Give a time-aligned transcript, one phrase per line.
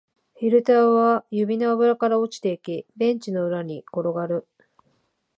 [0.39, 4.47] フィルターは指の間から落ちていき、ベンチの裏に転がる